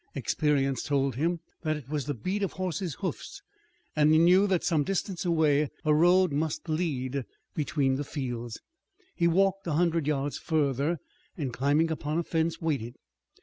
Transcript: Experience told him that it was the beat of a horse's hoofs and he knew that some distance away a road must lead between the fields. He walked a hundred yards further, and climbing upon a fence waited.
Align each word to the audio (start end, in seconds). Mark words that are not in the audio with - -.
Experience 0.15 0.81
told 0.81 1.13
him 1.13 1.41
that 1.61 1.77
it 1.77 1.87
was 1.87 2.05
the 2.07 2.15
beat 2.15 2.41
of 2.41 2.53
a 2.53 2.55
horse's 2.55 2.95
hoofs 3.01 3.43
and 3.95 4.11
he 4.11 4.17
knew 4.17 4.47
that 4.47 4.63
some 4.63 4.83
distance 4.83 5.25
away 5.25 5.69
a 5.85 5.93
road 5.93 6.31
must 6.31 6.67
lead 6.67 7.23
between 7.53 7.97
the 7.97 8.03
fields. 8.03 8.59
He 9.13 9.27
walked 9.27 9.67
a 9.67 9.73
hundred 9.73 10.07
yards 10.07 10.39
further, 10.39 10.97
and 11.37 11.53
climbing 11.53 11.91
upon 11.91 12.17
a 12.17 12.23
fence 12.23 12.59
waited. 12.59 12.95